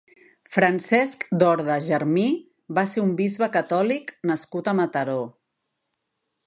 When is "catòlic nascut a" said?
3.59-4.77